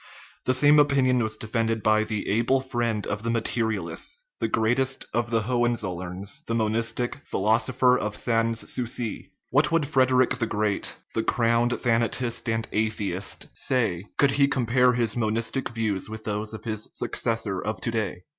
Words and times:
The 0.45 0.55
same 0.55 0.79
opinion 0.79 1.21
was 1.21 1.37
defended 1.37 1.83
by 1.83 2.03
the 2.03 2.27
able 2.27 2.59
friend 2.59 3.05
of 3.05 3.21
the 3.21 3.29
Materialists, 3.29 4.25
the 4.39 4.47
greatest 4.47 5.05
of 5.13 5.29
the 5.29 5.43
Ho 5.43 5.59
henzoilerns, 5.61 6.43
the 6.45 6.55
monistic 6.55 7.21
"philosopher 7.23 7.99
of 7.99 8.15
Sans 8.15 8.67
souci." 8.67 9.29
What 9.51 9.71
would 9.71 9.85
Frederick 9.85 10.39
the 10.39 10.47
Great, 10.47 10.95
the" 11.13 11.21
crowned 11.33 11.79
thana 11.81 12.09
tist 12.09 12.49
and 12.51 12.67
atheist/' 12.71 13.45
say, 13.53 14.05
could 14.17 14.31
he 14.31 14.47
compare 14.47 14.93
his 14.93 15.15
monistic 15.15 15.69
views 15.69 16.09
with 16.09 16.23
those 16.23 16.51
of 16.55 16.63
his 16.63 16.89
successor 16.95 17.61
of 17.63 17.79
to 17.81 17.91
day 17.91 18.23